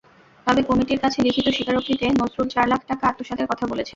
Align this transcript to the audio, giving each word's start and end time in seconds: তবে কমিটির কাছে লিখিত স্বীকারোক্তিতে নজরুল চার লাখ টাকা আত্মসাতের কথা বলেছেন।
তবে 0.47 0.61
কমিটির 0.63 0.99
কাছে 0.99 1.19
লিখিত 1.21 1.47
স্বীকারোক্তিতে 1.49 2.05
নজরুল 2.21 2.47
চার 2.47 2.65
লাখ 2.67 2.81
টাকা 2.87 3.03
আত্মসাতের 3.07 3.47
কথা 3.47 3.65
বলেছেন। 3.67 3.89